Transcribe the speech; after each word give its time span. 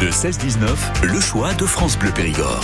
Le 0.00 0.10
16-19, 0.10 1.02
le 1.02 1.20
choix 1.20 1.54
de 1.54 1.66
France 1.66 1.98
Bleu 1.98 2.12
Périgord. 2.12 2.62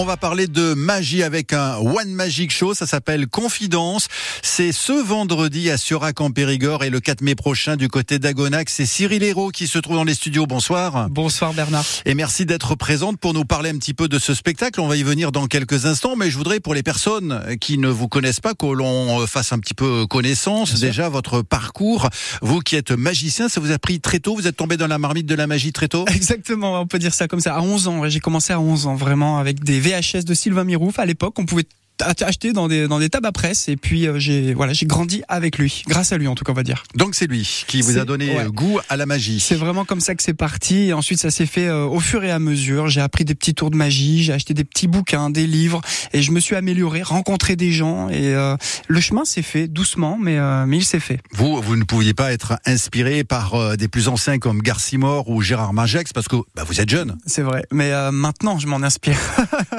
On 0.00 0.04
va 0.04 0.16
parler 0.16 0.46
de 0.46 0.74
magie 0.74 1.24
avec 1.24 1.52
un 1.52 1.74
One 1.78 2.12
Magic 2.12 2.52
Show. 2.52 2.72
Ça 2.72 2.86
s'appelle 2.86 3.26
Confidence. 3.26 4.06
C'est 4.44 4.70
ce 4.70 4.92
vendredi 4.92 5.70
à 5.70 5.76
Surac 5.76 6.20
en 6.20 6.30
Périgord 6.30 6.84
et 6.84 6.88
le 6.88 7.00
4 7.00 7.20
mai 7.20 7.34
prochain 7.34 7.74
du 7.74 7.88
côté 7.88 8.20
d'Agonac. 8.20 8.70
C'est 8.70 8.86
Cyril 8.86 9.24
Hérault 9.24 9.48
qui 9.48 9.66
se 9.66 9.76
trouve 9.80 9.96
dans 9.96 10.04
les 10.04 10.14
studios. 10.14 10.46
Bonsoir. 10.46 11.10
Bonsoir 11.10 11.52
Bernard. 11.52 11.84
Et 12.04 12.14
merci 12.14 12.46
d'être 12.46 12.76
présente 12.76 13.18
pour 13.18 13.34
nous 13.34 13.44
parler 13.44 13.70
un 13.70 13.76
petit 13.76 13.92
peu 13.92 14.06
de 14.06 14.20
ce 14.20 14.34
spectacle. 14.34 14.80
On 14.80 14.86
va 14.86 14.94
y 14.94 15.02
venir 15.02 15.32
dans 15.32 15.48
quelques 15.48 15.86
instants, 15.86 16.14
mais 16.14 16.30
je 16.30 16.38
voudrais 16.38 16.60
pour 16.60 16.74
les 16.74 16.84
personnes 16.84 17.56
qui 17.60 17.76
ne 17.76 17.88
vous 17.88 18.06
connaissent 18.06 18.38
pas 18.38 18.54
que 18.54 18.66
l'on 18.66 19.26
fasse 19.26 19.52
un 19.52 19.58
petit 19.58 19.74
peu 19.74 20.06
connaissance. 20.06 20.74
Bien 20.74 20.90
Déjà 20.90 21.08
votre 21.08 21.42
parcours. 21.42 22.08
Vous 22.40 22.60
qui 22.60 22.76
êtes 22.76 22.92
magicien, 22.92 23.48
ça 23.48 23.58
vous 23.60 23.72
a 23.72 23.80
pris 23.80 23.98
très 23.98 24.20
tôt. 24.20 24.36
Vous 24.36 24.46
êtes 24.46 24.56
tombé 24.56 24.76
dans 24.76 24.86
la 24.86 24.98
marmite 24.98 25.26
de 25.26 25.34
la 25.34 25.48
magie 25.48 25.72
très 25.72 25.88
tôt? 25.88 26.04
Exactement, 26.06 26.80
on 26.80 26.86
peut 26.86 27.00
dire 27.00 27.14
ça 27.14 27.26
comme 27.26 27.40
ça. 27.40 27.56
À 27.56 27.62
11 27.62 27.88
ans, 27.88 28.08
j'ai 28.08 28.20
commencé 28.20 28.52
à 28.52 28.60
11 28.60 28.86
ans, 28.86 28.94
vraiment, 28.94 29.38
avec 29.38 29.64
des 29.64 29.87
VHS 29.88 30.24
de 30.24 30.34
Sylvain 30.34 30.64
Mirouf. 30.64 30.98
À 30.98 31.06
l'époque, 31.06 31.38
on 31.38 31.46
pouvait 31.46 31.66
acheter 32.02 32.52
dans 32.52 32.68
des 32.68 32.88
dans 32.88 32.98
des 32.98 33.08
tabacs 33.08 33.34
presse 33.34 33.68
et 33.68 33.76
puis 33.76 34.06
euh, 34.06 34.18
j'ai 34.18 34.54
voilà 34.54 34.72
j'ai 34.72 34.86
grandi 34.86 35.22
avec 35.28 35.58
lui. 35.58 35.82
Grâce 35.86 36.12
à 36.12 36.18
lui 36.18 36.28
en 36.28 36.34
tout 36.34 36.44
cas 36.44 36.52
on 36.52 36.54
va 36.56 36.62
dire. 36.62 36.84
Donc 36.94 37.14
c'est 37.14 37.26
lui 37.26 37.64
qui 37.66 37.82
vous 37.82 37.98
a 37.98 38.04
donné 38.04 38.30
ouais. 38.30 38.44
euh, 38.46 38.50
goût 38.50 38.78
à 38.88 38.96
la 38.96 39.06
magie. 39.06 39.40
c'est 39.40 39.54
vraiment 39.54 39.84
comme 39.84 40.00
ça 40.00 40.14
que 40.14 40.22
c'est 40.22 40.34
parti. 40.34 40.88
Et 40.88 40.92
ensuite 40.92 41.20
ça 41.20 41.30
s'est 41.30 41.46
fait 41.46 41.66
euh, 41.66 41.84
au 41.84 42.00
fur 42.00 42.24
et 42.24 42.30
à 42.30 42.38
mesure. 42.38 42.88
J'ai 42.88 43.00
appris 43.00 43.24
des 43.24 43.34
petits 43.34 43.54
tours 43.54 43.70
de 43.70 43.76
magie 43.76 44.22
j'ai 44.22 44.32
acheté 44.32 44.54
des 44.54 44.64
petits 44.64 44.86
bouquins 44.88 45.30
des 45.30 45.46
livres 45.46 45.80
et 46.12 46.22
je 46.22 46.32
me 46.32 46.40
suis 46.40 46.56
amélioré 46.56 47.02
rencontré 47.02 47.56
des 47.56 47.72
gens 47.72 48.08
et 48.08 48.34
euh, 48.34 48.56
le 48.86 49.00
chemin 49.00 49.24
s'est 49.24 49.42
fait 49.42 49.68
doucement 49.68 50.18
mais 50.20 50.38
euh, 50.38 50.66
mais 50.66 50.78
il 50.78 50.84
s'est 50.84 51.00
fait. 51.00 51.20
Vous, 51.32 51.60
vous 51.60 51.76
ne 51.76 51.84
pouviez 51.84 52.14
pas 52.14 52.32
être 52.32 52.58
inspiré 52.66 53.24
par 53.24 53.54
euh, 53.54 53.76
des 53.76 53.88
plus 53.88 54.08
anciens 54.08 54.38
comme 54.38 54.62
Garcimore 54.62 55.28
ou 55.28 55.40
Gérard 55.42 55.72
Magex 55.72 56.12
parce 56.12 56.28
que 56.28 56.36
bah, 56.54 56.64
vous 56.66 56.80
êtes 56.80 56.88
jeune. 56.88 57.16
c'est 57.26 57.42
vrai. 57.42 57.64
Mais 57.72 57.92
euh, 57.92 58.10
maintenant 58.10 58.58
je 58.58 58.66
m'en 58.66 58.82
inspire. 58.82 59.18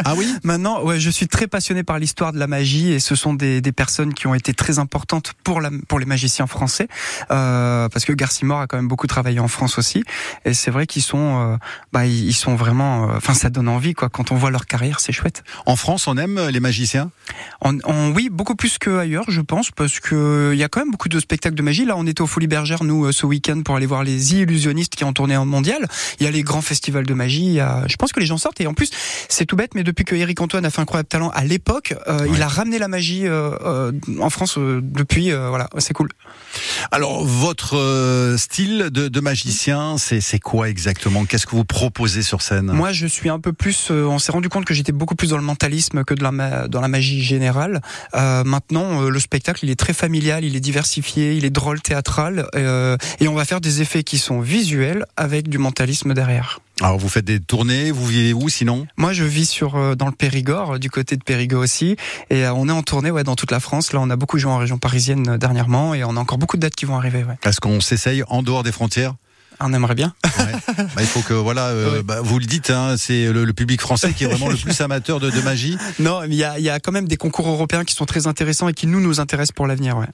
Ah 0.05 0.13
oui? 0.15 0.27
Maintenant, 0.43 0.83
ouais, 0.83 0.99
je 0.99 1.09
suis 1.09 1.27
très 1.27 1.47
passionné 1.47 1.83
par 1.83 1.99
l'histoire 1.99 2.08
de 2.15 2.37
la 2.39 2.47
magie 2.47 2.91
et 2.91 2.99
ce 2.99 3.15
sont 3.15 3.33
des, 3.33 3.61
des 3.61 3.71
personnes 3.71 4.13
qui 4.13 4.27
ont 4.27 4.33
été 4.33 4.53
très 4.53 4.79
importantes 4.79 5.33
pour, 5.43 5.61
la, 5.61 5.69
pour 5.87 5.99
les 5.99 6.05
magiciens 6.05 6.47
français, 6.47 6.87
euh, 7.31 7.87
parce 7.89 8.05
que 8.05 8.13
Garcimore 8.13 8.61
a 8.61 8.67
quand 8.67 8.77
même 8.77 8.87
beaucoup 8.87 9.07
travaillé 9.07 9.39
en 9.39 9.47
France 9.47 9.77
aussi, 9.77 10.03
et 10.45 10.53
c'est 10.53 10.71
vrai 10.71 10.85
qu'ils 10.87 11.01
sont, 11.03 11.53
euh, 11.53 11.57
bah, 11.93 12.05
ils 12.05 12.33
sont 12.33 12.55
vraiment, 12.55 13.09
euh, 13.09 13.17
enfin, 13.17 13.33
ça 13.33 13.49
donne 13.49 13.67
envie, 13.69 13.93
quoi. 13.93 14.09
Quand 14.09 14.31
on 14.31 14.35
voit 14.35 14.51
leur 14.51 14.65
carrière, 14.65 14.99
c'est 14.99 15.11
chouette. 15.13 15.43
En 15.65 15.75
France, 15.75 16.07
on 16.07 16.17
aime 16.17 16.39
les 16.49 16.59
magiciens? 16.59 17.11
On, 17.61 17.77
on- 17.85 18.11
oui, 18.11 18.29
beaucoup 18.31 18.55
plus 18.55 18.77
qu'ailleurs, 18.77 19.25
je 19.29 19.41
pense, 19.41 19.71
parce 19.71 19.99
que 19.99 20.51
il 20.53 20.59
y 20.59 20.63
a 20.63 20.67
quand 20.69 20.81
même 20.81 20.91
beaucoup 20.91 21.09
de 21.09 21.19
spectacles 21.19 21.55
de 21.55 21.61
magie. 21.61 21.85
Là, 21.85 21.95
on 21.97 22.05
était 22.07 22.21
au 22.21 22.27
Folies 22.27 22.47
Bergères, 22.47 22.83
nous, 22.83 23.05
euh, 23.05 23.11
ce 23.11 23.25
week-end, 23.25 23.61
pour 23.63 23.75
aller 23.75 23.85
voir 23.85 24.03
les 24.03 24.33
illusionnistes 24.35 24.95
qui 24.95 25.03
ont 25.03 25.13
tourné 25.13 25.37
en 25.37 25.45
mondial. 25.45 25.87
Il 26.19 26.25
y 26.25 26.27
a 26.27 26.31
les 26.31 26.43
grands 26.43 26.61
festivals 26.61 27.05
de 27.05 27.13
magie. 27.13 27.45
il 27.45 27.53
y 27.53 27.59
a- 27.59 27.83
Je 27.87 27.95
pense 27.95 28.11
que 28.11 28.19
les 28.19 28.25
gens 28.25 28.37
sortent. 28.37 28.59
Et 28.61 28.67
en 28.67 28.73
plus, 28.73 28.89
c'est 29.29 29.45
tout 29.45 29.55
bête, 29.55 29.75
mais 29.75 29.83
depuis 29.83 30.05
que 30.05 30.15
Eric 30.15 30.41
Antoine 30.41 30.65
a 30.65 30.69
fait 30.69 30.81
Incroyable 30.81 31.07
Talent 31.09 31.29
à 31.29 31.43
l'époque, 31.43 31.93
euh, 32.07 32.27
il 32.33 32.41
a 32.41 32.47
ramené 32.47 32.79
la 32.79 32.87
magie 32.87 33.27
euh, 33.27 33.51
euh, 33.65 33.91
en 34.19 34.29
France 34.29 34.57
euh, 34.57 34.79
depuis. 34.83 35.31
euh, 35.31 35.49
voilà, 35.49 35.69
c'est 35.79 35.93
cool. 35.93 36.09
Alors, 36.91 37.25
votre 37.25 37.77
euh, 37.77 38.37
style 38.37 38.89
de, 38.91 39.07
de 39.07 39.19
magicien, 39.19 39.97
c'est 39.97 40.21
c'est 40.21 40.39
quoi 40.39 40.69
exactement? 40.69 41.25
Qu'est-ce 41.25 41.45
que 41.45 41.55
vous 41.55 41.65
proposez 41.65 42.21
sur 42.21 42.41
scène? 42.41 42.71
Moi, 42.71 42.91
je 42.91 43.07
suis 43.07 43.29
un 43.29 43.39
peu 43.39 43.53
plus. 43.53 43.89
euh, 43.91 44.05
on 44.05 44.19
s'est 44.19 44.31
rendu 44.31 44.49
compte 44.49 44.65
que 44.65 44.73
j'étais 44.73 44.91
beaucoup 44.91 45.15
plus 45.15 45.29
dans 45.29 45.37
le 45.37 45.43
mentalisme 45.43 46.03
que 46.03 46.13
de 46.13 46.23
la 46.23 46.67
dans 46.67 46.81
la 46.81 46.87
magie 46.87 47.21
générale. 47.21 47.81
Euh, 48.15 48.43
maintenant, 48.43 49.03
euh, 49.03 49.09
le 49.09 49.19
spectacle, 49.19 49.59
il 49.63 49.69
est 49.71 49.79
très 49.79 49.93
familial, 49.93 50.43
il 50.45 50.55
est 50.55 50.59
diversifié, 50.59 51.33
il 51.33 51.45
est 51.45 51.49
drôle, 51.49 51.81
théâtral, 51.81 52.47
euh, 52.55 52.97
et 53.19 53.27
on 53.27 53.35
va 53.35 53.45
faire 53.45 53.61
des 53.61 53.81
effets 53.81 54.03
qui 54.03 54.17
sont 54.17 54.39
visuels 54.39 55.05
avec 55.17 55.49
du 55.49 55.57
mentalisme 55.57 56.13
derrière. 56.13 56.59
Alors, 56.81 56.97
vous 56.97 57.09
faites 57.09 57.25
des 57.25 57.41
tournées, 57.41 57.91
vous 57.91 58.05
vivez 58.05 58.33
où 58.33 58.47
sinon? 58.47 58.87
Moi, 58.95 59.11
je 59.11 59.25
vis 59.25 59.45
sur 59.45 59.75
euh, 59.75 59.95
dans 59.95 60.05
le 60.05 60.13
Périgord, 60.13 60.79
du 60.79 60.89
côté 60.89 61.17
de 61.17 61.23
Périgord 61.23 61.61
aussi, 61.61 61.97
et 62.29 62.45
euh, 62.45 62.53
on 62.53 62.69
est 62.69 62.71
en 62.71 62.83
tournée 62.83 63.11
ouais 63.11 63.25
dans 63.25 63.35
toute 63.35 63.51
la 63.51 63.59
France. 63.59 63.91
Là, 63.91 63.99
on 64.01 64.09
a 64.09 64.15
beaucoup 64.15 64.37
joué 64.37 64.49
en 64.49 64.57
région 64.57 64.77
parisienne 64.77 65.27
euh, 65.27 65.37
dernièrement, 65.37 65.93
et 65.93 66.05
on 66.05 66.15
a 66.15 66.19
encore 66.19 66.37
beaucoup 66.37 66.55
de 66.55 66.61
dates 66.61 66.75
qui 66.75 66.85
vont 66.85 66.95
arriver. 66.95 67.25
Ouais. 67.25 67.35
Est-ce 67.43 67.59
qu'on 67.59 67.81
s'essaye 67.81 68.23
en 68.29 68.43
dehors 68.43 68.63
des 68.63 68.71
frontières? 68.71 69.15
On 69.61 69.73
aimerait 69.73 69.95
bien. 69.95 70.13
Ouais. 70.37 70.75
Bah, 70.77 71.01
Il 71.01 71.05
faut 71.07 71.21
que, 71.21 71.33
voilà, 71.33 71.67
euh, 71.67 71.97
Ouais. 71.97 72.03
bah, 72.03 72.21
vous 72.23 72.39
le 72.39 72.45
dites, 72.45 72.69
hein, 72.69 72.95
c'est 72.97 73.31
le, 73.31 73.43
le 73.43 73.53
public 73.53 73.81
français 73.81 74.13
qui 74.13 74.23
est 74.23 74.27
vraiment 74.27 74.47
le 74.49 74.55
plus 74.55 74.79
amateur 74.81 75.19
de, 75.19 75.29
de 75.29 75.41
magie. 75.41 75.77
Non, 75.99 76.21
mais 76.21 76.27
il 76.29 76.35
y 76.35 76.43
a, 76.43 76.57
il 76.59 76.63
y 76.65 76.69
a 76.69 76.79
quand 76.79 76.91
même 76.91 77.07
des 77.07 77.17
concours 77.17 77.47
européens 77.49 77.83
qui 77.83 77.93
sont 77.93 78.05
très 78.05 78.27
intéressants 78.27 78.69
et 78.69 78.73
qui 78.73 78.87
nous 78.87 79.01
nous 79.01 79.19
intéressent 79.19 79.53
pour 79.53 79.67
l'avenir. 79.67 79.97
Ouais. 79.97 80.07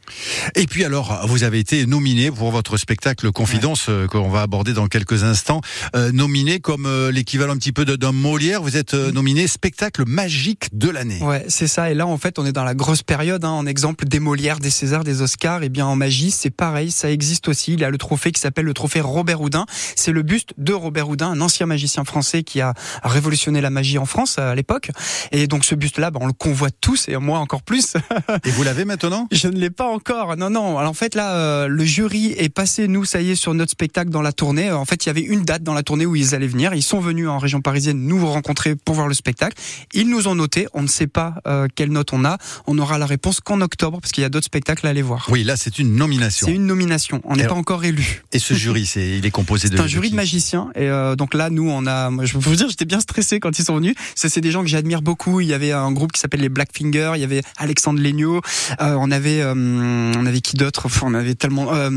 Et 0.55 0.65
puis 0.65 0.83
alors, 0.83 1.21
vous 1.27 1.43
avez 1.43 1.59
été 1.59 1.85
nominé 1.85 2.31
pour 2.31 2.51
votre 2.51 2.77
spectacle 2.77 3.31
Confidence 3.31 3.85
euh, 3.89 4.07
qu'on 4.07 4.29
va 4.29 4.41
aborder 4.41 4.73
dans 4.73 4.87
quelques 4.87 5.23
instants, 5.23 5.61
euh, 5.95 6.11
nominé 6.11 6.59
comme 6.59 6.85
euh, 6.85 7.11
l'équivalent 7.11 7.53
un 7.53 7.57
petit 7.57 7.71
peu 7.71 7.85
de- 7.85 7.95
d'un 7.95 8.11
Molière. 8.13 8.61
Vous 8.63 8.77
êtes 8.77 8.93
euh, 8.95 9.11
nominé 9.11 9.47
spectacle 9.47 10.03
magique 10.07 10.69
de 10.73 10.89
l'année. 10.89 11.21
Ouais, 11.21 11.45
c'est 11.49 11.67
ça. 11.67 11.91
Et 11.91 11.93
là, 11.93 12.07
en 12.07 12.17
fait, 12.17 12.39
on 12.39 12.45
est 12.45 12.51
dans 12.51 12.63
la 12.63 12.73
grosse 12.73 13.03
période. 13.03 13.45
Hein, 13.45 13.49
en 13.49 13.65
exemple, 13.67 14.05
des 14.05 14.19
Molières, 14.19 14.59
des 14.59 14.69
Césars, 14.69 15.03
des 15.03 15.21
Oscars. 15.21 15.61
Et 15.63 15.69
bien, 15.69 15.85
en 15.85 15.95
magie, 15.95 16.31
c'est 16.31 16.49
pareil. 16.49 16.89
Ça 16.91 17.11
existe 17.11 17.47
aussi. 17.47 17.73
Il 17.73 17.79
y 17.81 17.83
a 17.83 17.89
le 17.89 17.97
trophée 17.97 18.31
qui 18.31 18.41
s'appelle 18.41 18.65
le 18.65 18.73
trophée 18.73 19.01
Robert 19.01 19.34
Houdin. 19.41 19.65
C'est 19.95 20.11
le 20.11 20.21
buste 20.21 20.53
de 20.57 20.73
Robert 20.73 21.09
Houdin, 21.09 21.31
un 21.31 21.41
ancien 21.41 21.65
magicien 21.65 22.03
français 22.03 22.43
qui 22.43 22.61
a 22.61 22.73
révolutionné 23.03 23.61
la 23.61 23.69
magie 23.69 23.97
en 23.97 24.05
France 24.05 24.39
à 24.39 24.55
l'époque. 24.55 24.91
Et 25.31 25.47
donc, 25.47 25.65
ce 25.65 25.75
buste-là, 25.75 26.11
bah, 26.11 26.19
on 26.21 26.27
le 26.27 26.33
convoite 26.33 26.75
tous 26.81 27.07
et 27.07 27.17
moi 27.17 27.39
encore 27.39 27.63
plus. 27.63 27.95
Et 28.45 28.51
vous 28.51 28.63
l'avez 28.63 28.85
maintenant? 28.85 29.27
Je 29.31 29.47
ne 29.47 29.57
l'ai 29.57 29.69
pas 29.69 29.87
encore. 29.87 30.35
Non, 30.37 30.49
non. 30.49 30.77
Alors 30.77 30.91
en 30.91 30.93
fait 30.93 31.15
là, 31.15 31.35
euh, 31.35 31.67
le 31.67 31.83
jury 31.83 32.33
est 32.37 32.49
passé. 32.49 32.87
Nous, 32.87 33.05
ça 33.05 33.21
y 33.21 33.31
est, 33.31 33.35
sur 33.35 33.53
notre 33.53 33.71
spectacle 33.71 34.09
dans 34.09 34.21
la 34.21 34.31
tournée. 34.31 34.69
Euh, 34.69 34.77
En 34.77 34.85
fait, 34.85 35.05
il 35.05 35.07
y 35.07 35.09
avait 35.09 35.21
une 35.21 35.43
date 35.43 35.63
dans 35.63 35.73
la 35.73 35.83
tournée 35.83 36.05
où 36.05 36.15
ils 36.15 36.35
allaient 36.35 36.47
venir. 36.47 36.73
Ils 36.73 36.83
sont 36.83 36.99
venus 36.99 37.27
en 37.27 37.37
région 37.37 37.61
parisienne 37.61 37.99
nous 38.05 38.25
rencontrer 38.25 38.75
pour 38.75 38.95
voir 38.95 39.07
le 39.07 39.13
spectacle. 39.13 39.57
Ils 39.93 40.09
nous 40.09 40.27
ont 40.27 40.35
noté. 40.35 40.67
On 40.73 40.81
ne 40.81 40.87
sait 40.87 41.07
pas 41.07 41.35
euh, 41.47 41.67
quelle 41.73 41.91
note 41.91 42.13
on 42.13 42.25
a. 42.25 42.37
On 42.67 42.77
aura 42.77 42.97
la 42.97 43.05
réponse 43.05 43.39
qu'en 43.39 43.61
octobre 43.61 43.99
parce 43.99 44.11
qu'il 44.11 44.21
y 44.21 44.25
a 44.25 44.29
d'autres 44.29 44.45
spectacles 44.45 44.87
à 44.87 44.89
aller 44.89 45.01
voir. 45.01 45.27
Oui, 45.29 45.43
là 45.43 45.57
c'est 45.57 45.79
une 45.79 45.95
nomination. 45.95 46.47
C'est 46.47 46.53
une 46.53 46.65
nomination. 46.65 47.21
On 47.25 47.35
n'est 47.35 47.47
pas 47.47 47.55
encore 47.55 47.83
élu. 47.83 48.23
Et 48.31 48.39
ce 48.39 48.53
jury, 48.53 48.85
c'est 48.85 49.19
il 49.25 49.29
est 49.29 49.31
composé 49.31 49.69
de 49.69 49.75
C'est 49.75 49.81
un 49.81 49.87
jury 49.87 50.11
de 50.11 50.15
magiciens. 50.15 50.69
Et 50.75 50.87
euh, 50.87 51.15
donc 51.15 51.33
là, 51.33 51.49
nous, 51.49 51.67
on 51.67 51.85
a. 51.87 52.11
Moi, 52.11 52.25
je 52.25 52.33
peux 52.33 52.49
vous 52.49 52.55
dire, 52.55 52.69
j'étais 52.69 52.85
bien 52.85 52.99
stressé 52.99 53.39
quand 53.39 53.57
ils 53.57 53.65
sont 53.65 53.75
venus. 53.75 53.95
Ça, 54.13 54.29
c'est 54.29 54.41
des 54.41 54.51
gens 54.51 54.61
que 54.61 54.67
j'admire 54.69 55.01
beaucoup. 55.01 55.41
Il 55.41 55.47
y 55.47 55.53
avait 55.53 55.71
un 55.71 55.91
groupe 55.91 56.11
qui 56.11 56.19
s'appelle 56.21 56.41
les 56.41 56.49
Blackfinger. 56.49 57.13
Il 57.15 57.21
y 57.21 57.23
avait 57.23 57.41
Alexandre 57.57 57.99
Legnaud. 57.99 58.41
Euh, 58.81 58.95
on 58.99 59.09
avait, 59.11 59.41
euh, 59.41 59.53
on 59.55 60.25
avait 60.25 60.41
qui 60.41 60.57
d'autre? 60.57 60.85
Enfin, 60.85 61.07
On 61.09 61.13
avait 61.15 61.35
tellement 61.35 61.73
euh, 61.73 61.89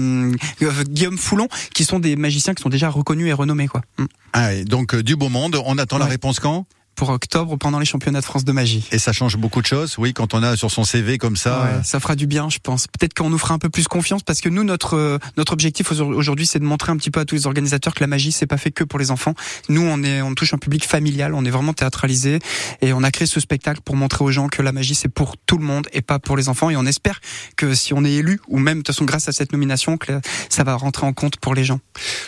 euh, 0.62 0.84
Guillaume 0.88 1.18
Foulon, 1.18 1.48
qui 1.74 1.84
sont 1.84 1.98
des 1.98 2.16
magiciens 2.16 2.54
qui 2.54 2.62
sont 2.62 2.68
déjà 2.70 2.88
reconnus 2.88 3.28
et 3.28 3.32
renommés, 3.32 3.68
quoi. 3.68 3.82
Mm. 3.98 4.04
Ah, 4.32 4.54
et 4.54 4.64
donc 4.64 4.94
euh, 4.94 5.02
du 5.02 5.16
beau 5.16 5.28
monde. 5.28 5.60
On 5.64 5.78
attend 5.78 5.98
la 5.98 6.06
réponse 6.06 6.40
quand? 6.40 6.66
Pour 6.98 7.10
octobre, 7.10 7.56
pendant 7.56 7.78
les 7.78 7.86
championnats 7.86 8.18
de 8.18 8.24
France 8.24 8.44
de 8.44 8.50
magie. 8.50 8.84
Et 8.90 8.98
ça 8.98 9.12
change 9.12 9.36
beaucoup 9.36 9.62
de 9.62 9.66
choses. 9.66 9.94
Oui, 9.98 10.12
quand 10.12 10.34
on 10.34 10.42
a 10.42 10.56
sur 10.56 10.72
son 10.72 10.82
CV 10.82 11.16
comme 11.16 11.36
ça. 11.36 11.62
Ouais, 11.62 11.70
euh, 11.74 11.82
ça 11.84 12.00
fera 12.00 12.16
du 12.16 12.26
bien, 12.26 12.48
je 12.48 12.58
pense. 12.60 12.88
Peut-être 12.88 13.14
qu'on 13.14 13.30
nous 13.30 13.38
fera 13.38 13.54
un 13.54 13.58
peu 13.58 13.68
plus 13.68 13.86
confiance 13.86 14.24
parce 14.24 14.40
que 14.40 14.48
nous, 14.48 14.64
notre 14.64 14.96
euh, 14.96 15.18
notre 15.36 15.52
objectif 15.52 15.92
aujourd'hui, 15.92 16.44
c'est 16.44 16.58
de 16.58 16.64
montrer 16.64 16.90
un 16.90 16.96
petit 16.96 17.12
peu 17.12 17.20
à 17.20 17.24
tous 17.24 17.36
les 17.36 17.46
organisateurs 17.46 17.94
que 17.94 18.00
la 18.00 18.08
magie, 18.08 18.32
c'est 18.32 18.48
pas 18.48 18.56
fait 18.56 18.72
que 18.72 18.82
pour 18.82 18.98
les 18.98 19.12
enfants. 19.12 19.34
Nous, 19.68 19.80
on 19.80 20.02
est, 20.02 20.22
on 20.22 20.34
touche 20.34 20.54
un 20.54 20.58
public 20.58 20.84
familial, 20.84 21.34
on 21.34 21.44
est 21.44 21.50
vraiment 21.50 21.72
théâtralisé 21.72 22.40
et 22.82 22.92
on 22.92 23.04
a 23.04 23.12
créé 23.12 23.28
ce 23.28 23.38
spectacle 23.38 23.80
pour 23.84 23.94
montrer 23.94 24.24
aux 24.24 24.32
gens 24.32 24.48
que 24.48 24.60
la 24.60 24.72
magie, 24.72 24.96
c'est 24.96 25.08
pour 25.08 25.36
tout 25.36 25.58
le 25.58 25.64
monde 25.64 25.86
et 25.92 26.02
pas 26.02 26.18
pour 26.18 26.36
les 26.36 26.48
enfants. 26.48 26.68
Et 26.68 26.76
on 26.76 26.84
espère 26.84 27.20
que 27.56 27.74
si 27.74 27.94
on 27.94 28.04
est 28.04 28.12
élu 28.12 28.40
ou 28.48 28.58
même 28.58 28.78
de 28.78 28.82
toute 28.82 28.88
façon 28.88 29.04
grâce 29.04 29.28
à 29.28 29.32
cette 29.32 29.52
nomination, 29.52 29.98
que 29.98 30.20
ça 30.48 30.64
va 30.64 30.74
rentrer 30.74 31.06
en 31.06 31.12
compte 31.12 31.36
pour 31.36 31.54
les 31.54 31.62
gens. 31.62 31.78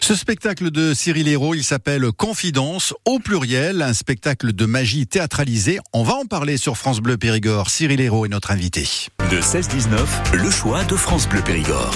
Ce 0.00 0.14
spectacle 0.14 0.70
de 0.70 0.94
Cyril 0.94 1.26
Hérault, 1.26 1.54
il 1.54 1.64
s'appelle 1.64 2.12
Confidence 2.12 2.94
au 3.04 3.18
pluriel, 3.18 3.82
un 3.82 3.94
spectacle 3.94 4.52
de 4.52 4.59
magie 4.66 5.06
théâtralisé. 5.06 5.78
On 5.92 6.02
va 6.02 6.14
en 6.14 6.24
parler 6.24 6.56
sur 6.56 6.76
France 6.76 7.00
Bleu 7.00 7.16
Périgord. 7.16 7.70
Cyril 7.70 8.00
Hérault 8.00 8.26
est 8.26 8.30
notre 8.30 8.50
invité. 8.50 8.88
Le 9.30 9.40
16-19, 9.40 10.34
le 10.34 10.50
choix 10.50 10.84
de 10.84 10.96
France 10.96 11.28
Bleu 11.28 11.42
Périgord. 11.42 11.94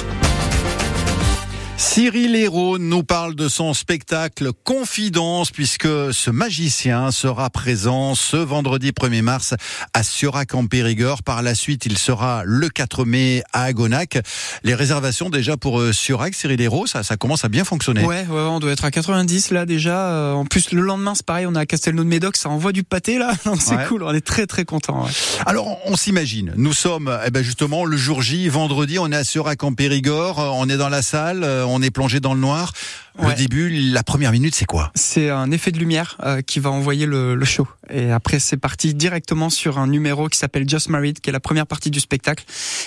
Cyril 1.76 2.36
Hérault 2.36 2.78
nous 2.78 3.02
parle 3.02 3.34
de 3.34 3.48
son 3.48 3.74
spectacle 3.74 4.50
Confidence 4.64 5.50
puisque 5.50 5.88
ce 6.12 6.30
magicien 6.30 7.10
sera 7.10 7.50
présent 7.50 8.14
ce 8.14 8.36
vendredi 8.36 8.90
1er 8.92 9.22
mars 9.22 9.54
à 9.92 10.02
Surac 10.04 10.54
en 10.54 10.66
Périgord. 10.66 11.22
Par 11.24 11.42
la 11.42 11.54
suite, 11.56 11.84
il 11.86 11.98
sera 11.98 12.42
le 12.44 12.68
4 12.68 13.04
mai 13.04 13.42
à 13.52 13.64
Agonac. 13.64 14.18
Les 14.62 14.74
réservations 14.74 15.30
déjà 15.30 15.56
pour 15.56 15.80
euh, 15.80 15.92
Surac, 15.92 16.34
Cyril 16.34 16.60
Hérault, 16.60 16.86
ça, 16.86 17.02
ça 17.02 17.16
commence 17.16 17.44
à 17.44 17.48
bien 17.48 17.64
fonctionner. 17.64 18.04
Ouais, 18.04 18.24
ouais, 18.28 18.40
on 18.40 18.60
doit 18.60 18.70
être 18.72 18.84
à 18.84 18.90
90 18.92 19.50
là 19.50 19.66
déjà. 19.66 20.10
Euh, 20.10 20.32
En 20.32 20.46
plus, 20.46 20.70
le 20.72 20.80
lendemain, 20.80 21.14
c'est 21.16 21.26
pareil, 21.26 21.46
on 21.46 21.54
est 21.54 21.58
à 21.58 21.66
Castelnau-de-Médoc, 21.66 22.36
ça 22.36 22.48
envoie 22.50 22.72
du 22.72 22.84
pâté 22.84 23.18
là. 23.18 23.32
C'est 23.58 23.74
Ouais. 23.76 23.84
cool, 23.88 24.04
on 24.04 24.12
est 24.14 24.24
très 24.24 24.46
très 24.46 24.64
content. 24.64 25.06
Alors, 25.46 25.76
on, 25.86 25.96
s'imagine, 25.96 26.52
nous 26.56 26.72
sommes 26.72 27.12
eh 27.26 27.30
ben 27.30 27.42
justement 27.42 27.84
le 27.84 27.96
jour 27.96 28.22
J, 28.22 28.48
vendredi, 28.48 28.98
on 29.00 29.10
est 29.10 29.16
à 29.16 29.24
Surac 29.24 29.62
en 29.64 29.74
Périgord, 29.74 30.38
euh, 30.40 30.48
on 30.54 30.68
est 30.68 30.76
dans 30.76 30.88
la 30.88 31.02
salle, 31.02 31.42
on 31.66 31.82
est 31.82 31.90
plongé 31.90 32.20
dans 32.20 32.34
le 32.34 32.40
noir. 32.40 32.72
Le 33.20 33.26
Ouais. 33.28 33.34
début, 33.36 33.70
la 33.70 34.02
première 34.02 34.32
minute, 34.32 34.54
c'est 34.56 34.64
quoi? 34.64 34.90
C'est 34.96 35.30
un 35.30 35.50
effet 35.52 35.70
de 35.70 35.78
lumière 35.78 36.16
euh, 36.24 36.42
qui 36.42 36.58
va 36.58 36.70
envoyer 36.70 37.06
le, 37.06 37.36
le 37.36 37.44
show. 37.44 37.68
Et 37.88 38.10
après, 38.10 38.40
c'est 38.40 38.56
parti 38.56 38.92
directement 38.94 39.50
sur 39.50 39.78
un 39.78 39.86
numéro 39.86 40.28
qui 40.28 40.36
s'appelle 40.36 40.68
Just 40.68 40.88
Married, 40.88 41.20
qui 41.20 41.30
est 41.30 41.32
la 41.32 41.38
première 41.38 41.66
partie 41.66 41.90
du 41.90 42.00
spectacle. 42.00 42.44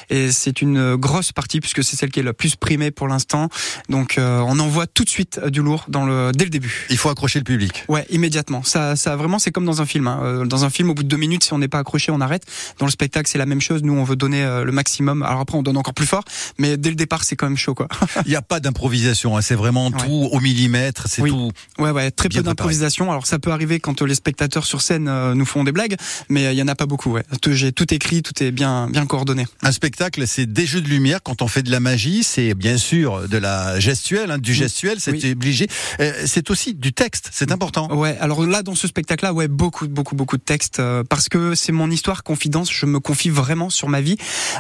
Et 0.09 0.31
c'est 0.33 0.61
une 0.61 0.95
grosse 0.97 1.31
partie 1.31 1.61
puisque 1.61 1.81
c'est 1.83 1.95
celle 1.95 2.09
qui 2.11 2.19
est 2.19 2.23
la 2.23 2.33
plus 2.33 2.55
primée 2.57 2.91
pour 2.91 3.07
l'instant. 3.07 3.47
Donc, 3.87 4.17
euh, 4.17 4.39
on 4.45 4.59
envoie 4.59 4.85
tout 4.85 5.05
de 5.05 5.09
suite 5.09 5.39
du 5.47 5.61
lourd 5.61 5.85
dans 5.87 6.05
le 6.05 6.31
dès 6.33 6.43
le 6.43 6.49
début. 6.49 6.87
Il 6.89 6.97
faut 6.97 7.09
accrocher 7.09 7.39
le 7.39 7.45
public. 7.45 7.85
Ouais, 7.87 8.05
immédiatement. 8.09 8.63
Ça, 8.63 8.97
ça 8.97 9.15
vraiment, 9.15 9.39
c'est 9.39 9.51
comme 9.51 9.65
dans 9.65 9.81
un 9.81 9.85
film. 9.85 10.07
hein. 10.07 10.19
Euh, 10.23 10.45
Dans 10.45 10.65
un 10.65 10.69
film, 10.69 10.89
au 10.89 10.93
bout 10.93 11.03
de 11.03 11.07
deux 11.07 11.17
minutes, 11.17 11.45
si 11.45 11.53
on 11.53 11.57
n'est 11.59 11.67
pas 11.69 11.79
accroché, 11.79 12.11
on 12.11 12.19
arrête. 12.19 12.43
Dans 12.79 12.85
le 12.85 12.91
spectacle, 12.91 13.29
c'est 13.29 13.37
la 13.37 13.45
même 13.45 13.61
chose. 13.61 13.81
Nous, 13.83 13.93
on 13.93 14.03
veut 14.03 14.15
donner 14.17 14.43
euh, 14.43 14.65
le 14.65 14.71
maximum. 14.73 15.23
Alors 15.23 15.39
après, 15.39 15.57
on 15.57 15.63
donne 15.63 15.77
encore 15.77 15.93
plus 15.93 16.05
fort, 16.07 16.23
mais 16.57 16.75
dès 16.75 16.89
le 16.89 16.95
départ, 16.95 17.23
c'est 17.23 17.35
quand 17.37 17.47
même 17.47 17.57
chaud, 17.57 17.75
quoi. 17.75 17.87
Il 18.25 18.29
n'y 18.29 18.35
a 18.35 18.41
pas 18.41 18.59
d'improvisation, 18.59 19.37
hein, 19.37 19.41
c'est 19.41 19.55
vraiment 19.55 19.87
Ouais. 19.87 19.93
tout 20.05 20.16
au 20.25 20.39
millimètre, 20.39 21.05
c'est 21.07 21.21
Oui. 21.21 21.29
tout. 21.29 21.51
Ouais, 21.79 21.91
ouais, 21.91 22.11
très 22.11 22.29
peu 22.29 22.41
d'improvisation. 22.41 23.09
Alors 23.11 23.27
ça 23.27 23.39
peut 23.39 23.51
arriver 23.51 23.79
quand 23.79 24.01
euh, 24.01 24.05
les 24.05 24.15
spectateurs 24.15 24.65
sur 24.65 24.81
scène 24.81 25.07
euh, 25.07 25.33
nous 25.33 25.45
font 25.45 25.63
des 25.63 25.71
blagues, 25.71 25.95
mais 26.29 26.45
euh, 26.47 26.51
il 26.53 26.57
y 26.57 26.61
en 26.61 26.67
a 26.67 26.75
pas 26.75 26.85
beaucoup. 26.85 27.11
Ouais. 27.11 27.23
J'ai 27.47 27.71
tout 27.71 27.93
écrit, 27.93 28.21
tout 28.21 28.43
est 28.43 28.51
bien, 28.51 28.87
bien 28.89 29.05
coordonné. 29.05 29.45
Un 29.61 29.71
spectacle, 29.71 30.27
c'est 30.27 30.45
des 30.45 30.65
jeux 30.65 30.81
de 30.81 30.89
lumière. 30.89 31.19
Quand 31.23 31.41
on 31.41 31.47
fait 31.47 31.63
de 31.63 31.71
la 31.71 31.79
magie, 31.79 32.23
c'est 32.23 32.53
bien 32.53 32.77
sûr 32.77 33.27
de 33.27 33.37
la 33.37 33.79
gestuelle, 33.79 34.31
hein, 34.31 34.37
du 34.37 34.53
gestuel, 34.53 34.99
c'est 34.99 35.11
Oui. 35.11 35.31
obligé. 35.31 35.67
C'est 36.25 36.49
aussi 36.49 36.73
du 36.73 36.93
texte, 36.93 37.29
c'est 37.31 37.51
important. 37.51 37.93
Ouais. 37.95 38.17
Alors 38.19 38.45
là, 38.45 38.63
dans 38.63 38.75
ce 38.75 38.87
spectacle-là, 38.87 39.33
ouais, 39.33 39.47
beaucoup, 39.47 39.87
beaucoup, 39.87 40.15
beaucoup 40.15 40.37
de 40.37 40.41
textes 40.43 40.79
euh, 40.79 41.03
parce 41.07 41.29
que 41.29 41.55
c'est 41.55 41.71
mon 41.71 41.89
histoire 41.91 42.23
confidence. 42.23 42.71
Je 42.71 42.85
me 42.85 42.99
confie 42.99 43.29
vraiment 43.29 43.69
sur 43.69 43.87
ma 43.89 44.01
vie 44.01 44.17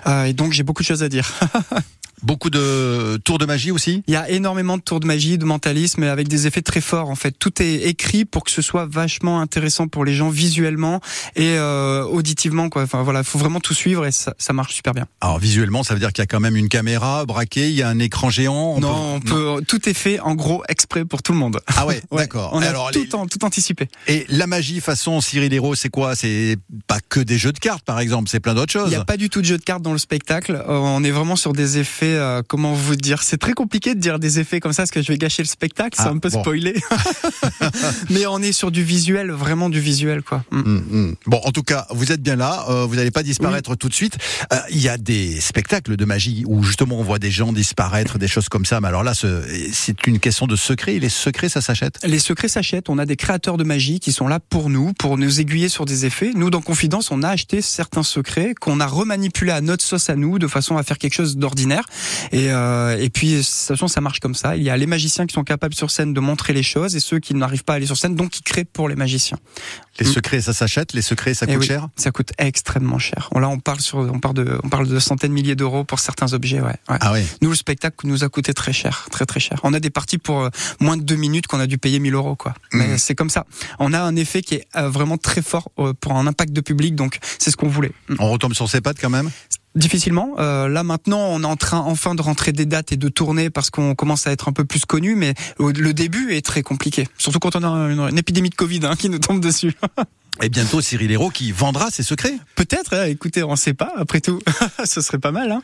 euh, 0.07 0.23
et 0.25 0.33
donc 0.33 0.53
j'ai 0.53 0.63
beaucoup 0.63 0.81
de 0.83 0.87
choses 0.87 1.03
à 1.03 1.09
dire. 1.09 1.31
Beaucoup 2.23 2.49
de 2.49 3.17
tours 3.23 3.37
de 3.37 3.45
magie 3.45 3.71
aussi? 3.71 4.03
Il 4.07 4.13
y 4.13 4.17
a 4.17 4.29
énormément 4.29 4.77
de 4.77 4.81
tours 4.81 4.99
de 4.99 5.05
magie, 5.05 5.37
de 5.37 5.45
mentalisme, 5.45 6.03
avec 6.03 6.27
des 6.27 6.47
effets 6.47 6.61
très 6.63 6.81
forts. 6.81 7.09
En 7.09 7.15
fait, 7.15 7.31
tout 7.31 7.61
est 7.61 7.83
écrit 7.83 8.25
pour 8.25 8.43
que 8.43 8.49
ce 8.51 8.61
soit 8.63 8.87
vachement 8.89 9.39
intéressant 9.39 9.87
pour 9.87 10.03
les 10.03 10.13
gens 10.15 10.29
visuellement 10.29 10.99
et 11.35 11.55
euh, 11.57 12.03
auditivement. 12.03 12.69
Quoi. 12.69 12.83
Enfin 12.83 13.03
voilà, 13.03 13.23
faut 13.23 13.37
vraiment 13.37 13.59
tout 13.59 13.75
suivre 13.75 14.05
et 14.05 14.11
ça, 14.11 14.33
ça 14.39 14.51
marche 14.53 14.73
super 14.73 14.93
bien. 14.93 15.05
Alors 15.21 15.37
visuellement, 15.37 15.83
ça 15.83 15.93
veut 15.93 15.99
dire 15.99 16.11
qu'il 16.11 16.21
y 16.21 16.23
a 16.23 16.27
quand 16.27 16.39
même 16.39 16.55
une 16.55 16.69
caméra 16.69 17.25
braquée, 17.25 17.69
il 17.69 17.75
y 17.75 17.83
a 17.83 17.89
un 17.89 17.99
écran 17.99 18.29
géant. 18.31 18.73
on 18.77 18.79
non, 18.79 19.19
peut- 19.19 19.35
on 19.49 19.55
peut, 19.57 19.63
tout 19.67 19.87
est 19.87 19.93
fait 19.93 20.19
en 20.19 20.33
gros 20.33 20.63
exprès 20.69 21.05
pour 21.05 21.21
tout 21.21 21.33
le 21.33 21.37
monde. 21.37 21.59
Ah 21.67 21.85
ouais, 21.85 22.01
Ouais, 22.11 22.23
d'accord. 22.23 22.49
On 22.53 22.61
a 22.61 22.67
Alors, 22.67 22.89
les- 22.91 23.07
tout, 23.07 23.15
en- 23.15 23.27
tout 23.27 23.45
anticipé. 23.45 23.89
Et 24.07 24.25
la 24.29 24.47
magie 24.47 24.81
façon 24.81 25.21
Cyril 25.21 25.53
Hérault, 25.53 25.75
c'est 25.75 25.89
quoi? 25.89 26.15
C'est 26.15 26.57
pas 26.87 26.99
que 27.07 27.19
des 27.19 27.37
jeux 27.37 27.51
de 27.51 27.59
cartes, 27.59 27.85
par 27.85 27.99
exemple, 27.99 28.27
c'est 28.29 28.39
plein 28.39 28.55
d'autres 28.55 28.73
Il 28.75 28.79
choses. 28.79 28.89
n'y 28.89 28.95
a 28.95 29.05
pas 29.05 29.17
du 29.17 29.29
tout 29.29 29.41
de 29.41 29.45
jeu 29.45 29.57
de 29.59 29.63
cartes 29.63 29.83
dans 29.83 29.93
le 29.93 29.99
spectacle. 29.99 30.53
Euh, 30.55 30.63
on 30.79 31.03
est 31.03 31.11
vraiment 31.11 31.35
sur 31.35 31.53
des 31.53 31.77
effets. 32.09 32.17
euh, 32.19 32.41
comment 32.47 32.73
vous 32.73 32.95
dire 32.95 33.23
C'est 33.23 33.37
très 33.37 33.53
compliqué 33.53 33.95
de 33.95 33.99
dire 33.99 34.19
des 34.19 34.39
effets 34.39 34.59
comme 34.59 34.73
ça 34.73 34.83
parce 34.83 34.91
que 34.91 35.01
je 35.01 35.07
vais 35.07 35.17
gâcher 35.17 35.43
le 35.43 35.47
spectacle. 35.47 35.95
C'est 35.97 36.07
Ah, 36.07 36.09
un 36.11 36.17
peu 36.17 36.29
bon. 36.29 36.41
spoilé. 36.41 36.75
Mais 38.09 38.25
on 38.25 38.39
est 38.41 38.51
sur 38.51 38.71
du 38.71 38.83
visuel, 38.83 39.31
vraiment 39.31 39.69
du 39.69 39.79
visuel, 39.79 40.21
quoi. 40.21 40.43
Mm. 40.51 40.57
Hum, 40.59 40.83
hum. 40.91 41.15
Bon, 41.25 41.39
en 41.43 41.51
tout 41.51 41.63
cas, 41.63 41.87
vous 41.91 42.11
êtes 42.11 42.21
bien 42.21 42.35
là, 42.35 42.65
euh, 42.69 42.85
vous 42.85 42.95
n'allez 42.95 43.11
pas 43.11 43.23
disparaître 43.23 43.75
tout 43.75 43.89
de 43.89 43.93
suite. 43.93 44.17
Euh, 44.53 44.57
Il 44.71 44.81
y 44.81 44.89
a 44.89 44.97
des 44.97 45.39
spectacles 45.41 45.95
de 45.95 46.05
magie 46.05 46.43
où 46.47 46.63
justement 46.63 46.99
on 46.99 47.03
voit 47.03 47.19
des 47.19 47.31
gens 47.31 47.51
disparaître, 47.53 48.17
des 48.17 48.27
choses 48.27 48.49
comme 48.49 48.65
ça. 48.65 48.79
Mais 48.81 48.87
alors 48.87 49.03
là, 49.03 49.13
ce- 49.13 49.43
c'est 49.71 50.05
une 50.07 50.19
question 50.19 50.47
de 50.47 50.55
secret. 50.55 50.95
Et 50.95 50.99
les 50.99 51.09
secrets, 51.09 51.49
ça 51.49 51.61
s'achète? 51.61 51.99
Les 52.03 52.19
secrets 52.19 52.47
s'achètent. 52.47 52.89
On 52.89 52.97
a 52.97 53.05
des 53.05 53.15
créateurs 53.15 53.57
de 53.57 53.63
magie 53.63 53.99
qui 53.99 54.11
sont 54.11 54.27
là 54.27 54.39
pour 54.39 54.69
nous, 54.69 54.93
pour 54.93 55.17
nous 55.17 55.39
aiguiller 55.39 55.69
sur 55.69 55.85
des 55.85 56.05
effets. 56.05 56.31
Nous, 56.35 56.49
dans 56.49 56.61
Confidence, 56.61 57.11
on 57.11 57.23
a 57.23 57.29
acheté 57.29 57.61
certains 57.61 58.03
secrets 58.03 58.53
qu'on 58.59 58.79
a 58.79 58.85
remanipulés 58.87 59.51
à 59.51 59.61
notre 59.61 59.83
sauce 59.83 60.09
à 60.09 60.15
nous, 60.15 60.39
de 60.39 60.47
façon 60.47 60.77
à 60.77 60.83
faire 60.83 60.97
quelque 60.97 61.13
chose 61.13 61.37
d'ordinaire. 61.37 61.83
Et, 62.31 62.51
euh, 62.51 62.97
et 62.99 63.09
puis, 63.09 63.33
de 63.33 63.37
toute 63.37 63.45
façon, 63.47 63.87
ça 63.87 64.01
marche 64.01 64.19
comme 64.19 64.35
ça. 64.35 64.55
Il 64.55 64.63
y 64.63 64.69
a 64.69 64.77
les 64.77 64.85
magiciens 64.87 65.25
qui 65.25 65.33
sont 65.33 65.43
capables 65.43 65.73
sur 65.75 65.91
scène 65.91 66.13
de 66.13 66.19
montrer 66.19 66.53
les 66.53 66.63
choses 66.63 66.95
et 66.95 66.99
ceux 66.99 67.19
qui 67.19 67.33
n'arrivent 67.33 67.63
pas 67.63 67.73
à 67.73 67.75
aller 67.77 67.85
sur 67.85 67.97
scène, 67.97 68.15
donc 68.15 68.29
qui 68.31 68.41
créent 68.43 68.65
pour 68.65 68.89
les 68.89 68.95
magiciens. 68.95 69.37
Les 69.99 70.07
Mm. 70.07 70.11
secrets, 70.13 70.41
ça 70.41 70.53
s'achète. 70.53 70.93
Les 70.93 71.01
secrets, 71.01 71.33
ça 71.33 71.45
Eh 71.49 71.53
coûte 71.53 71.61
oui, 71.61 71.67
cher? 71.67 71.87
Ça 71.95 72.11
coûte 72.11 72.31
extrêmement 72.37 72.99
cher. 72.99 73.29
Là, 73.35 73.49
on 73.49 73.59
parle 73.59 73.79
sur, 73.79 73.97
on 73.99 74.19
parle 74.19 74.35
de, 74.35 74.59
on 74.63 74.69
parle 74.69 74.87
de 74.87 74.99
centaines 74.99 75.31
de 75.31 75.35
milliers 75.35 75.55
d'euros 75.55 75.83
pour 75.83 75.99
certains 75.99 76.33
objets. 76.33 76.61
Ouais. 76.61 76.67
ouais. 76.89 76.97
Ah 77.01 77.11
oui. 77.13 77.21
Nous, 77.41 77.49
le 77.49 77.55
spectacle 77.55 78.05
nous 78.07 78.23
a 78.23 78.29
coûté 78.29 78.53
très 78.53 78.73
cher, 78.73 79.07
très 79.11 79.25
très 79.25 79.39
cher. 79.39 79.59
On 79.63 79.73
a 79.73 79.79
des 79.79 79.89
parties 79.89 80.17
pour 80.19 80.41
euh, 80.43 80.49
moins 80.79 80.97
de 80.97 81.03
deux 81.03 81.15
minutes 81.15 81.47
qu'on 81.47 81.59
a 81.59 81.67
dû 81.67 81.77
payer 81.77 81.99
1000 81.99 82.13
euros, 82.13 82.35
quoi. 82.35 82.53
Mais 82.73 82.87
Mhm. 82.89 82.97
c'est 82.97 83.15
comme 83.15 83.29
ça. 83.29 83.45
On 83.79 83.93
a 83.93 83.99
un 84.01 84.15
effet 84.15 84.41
qui 84.41 84.55
est 84.55 84.67
euh, 84.75 84.89
vraiment 84.89 85.17
très 85.17 85.41
fort 85.41 85.69
euh, 85.79 85.93
pour 85.99 86.13
un 86.13 86.27
impact 86.27 86.53
de 86.53 86.61
public, 86.61 86.95
donc 86.95 87.17
c'est 87.39 87.49
ce 87.51 87.57
qu'on 87.57 87.67
voulait. 87.67 87.91
Mm. 88.09 88.15
On 88.19 88.29
retombe 88.31 88.53
sur 88.53 88.69
ses 88.69 88.81
pattes 88.81 88.97
quand 89.01 89.09
même? 89.09 89.29
Difficilement. 89.75 90.35
Euh, 90.39 90.67
là 90.67 90.83
maintenant, 90.83 91.19
on 91.19 91.43
est 91.43 91.45
en 91.45 91.55
train 91.55 91.79
enfin 91.79 92.15
de 92.15 92.21
rentrer 92.21 92.51
des 92.51 92.65
dates 92.65 92.91
et 92.91 92.97
de 92.97 93.09
tourner 93.09 93.49
parce 93.49 93.69
qu'on 93.69 93.93
commence 93.93 94.25
à 94.25 94.31
être 94.31 94.49
un 94.49 94.53
peu 94.53 94.65
plus 94.65 94.85
connu, 94.85 95.15
mais 95.15 95.33
le 95.59 95.93
début 95.93 96.33
est 96.33 96.45
très 96.45 96.63
compliqué. 96.63 97.07
Surtout 97.17 97.39
quand 97.39 97.55
on 97.55 97.63
a 97.63 97.67
une, 97.67 97.99
une 97.99 98.17
épidémie 98.17 98.49
de 98.49 98.55
Covid 98.55 98.81
hein, 98.83 98.95
qui 98.97 99.09
nous 99.09 99.19
tombe 99.19 99.39
dessus. 99.39 99.73
Et 100.41 100.49
bientôt 100.49 100.81
Cyril 100.81 101.11
Hérault 101.11 101.29
qui 101.29 101.51
vendra 101.51 101.89
ses 101.89 102.03
secrets. 102.03 102.35
Peut-être. 102.55 102.93
hein, 102.93 103.05
écoutez, 103.05 103.43
on 103.43 103.55
sait 103.55 103.73
pas. 103.73 103.91
Après 103.97 104.21
tout, 104.21 104.39
ce 104.85 105.01
serait 105.01 105.17
pas 105.17 105.31
mal. 105.31 105.51
Hein. 105.51 105.63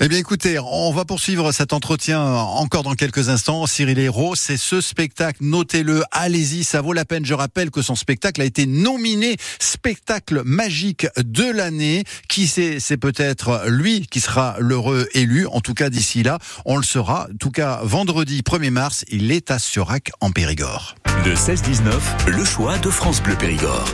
Eh 0.00 0.08
bien, 0.08 0.18
écoutez, 0.18 0.58
on 0.58 0.92
va 0.92 1.04
poursuivre 1.04 1.52
cet 1.52 1.72
entretien 1.72 2.20
encore 2.22 2.82
dans 2.82 2.94
quelques 2.94 3.28
instants. 3.28 3.66
Cyril 3.66 3.98
Hérault, 3.98 4.34
c'est 4.34 4.56
ce 4.56 4.80
spectacle. 4.80 5.38
Notez-le, 5.42 6.02
allez-y, 6.10 6.64
ça 6.64 6.80
vaut 6.80 6.92
la 6.92 7.04
peine. 7.04 7.24
Je 7.24 7.34
rappelle 7.34 7.70
que 7.70 7.82
son 7.82 7.94
spectacle 7.94 8.40
a 8.42 8.44
été 8.44 8.66
nominé 8.66 9.36
spectacle 9.60 10.42
magique 10.44 11.06
de 11.16 11.44
l'année. 11.50 12.04
Qui 12.28 12.48
sait, 12.48 12.78
c'est 12.80 12.96
peut-être 12.96 13.62
lui 13.68 14.06
qui 14.10 14.20
sera 14.20 14.56
l'heureux 14.58 15.08
élu. 15.14 15.46
En 15.46 15.60
tout 15.60 15.74
cas, 15.74 15.88
d'ici 15.88 16.22
là, 16.22 16.38
on 16.64 16.76
le 16.76 16.82
saura. 16.82 17.28
En 17.32 17.36
tout 17.38 17.50
cas, 17.50 17.80
vendredi 17.84 18.42
1er 18.42 18.70
mars, 18.70 19.04
il 19.08 19.30
est 19.30 19.50
à 19.50 19.58
Surac 19.58 20.10
en 20.20 20.30
Périgord. 20.32 20.96
Le 21.24 21.34
16-19, 21.34 22.28
le 22.28 22.44
choix 22.44 22.78
de 22.78 22.90
France 22.90 23.22
Bleu 23.22 23.36
Périgord. 23.36 23.86